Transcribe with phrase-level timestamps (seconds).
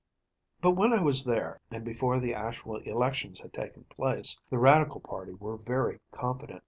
[0.61, 4.99] But when I was there, and before the actual elections had taken place, the Radical
[4.99, 6.59] party were very confident.